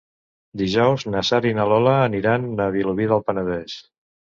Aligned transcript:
Dijous 0.61 1.05
na 1.17 1.21
Sara 1.29 1.49
i 1.51 1.59
na 1.59 1.69
Lola 1.75 1.95
aniran 2.09 2.51
a 2.67 2.71
Vilobí 2.81 3.11
del 3.17 3.27
Penedès. 3.33 3.83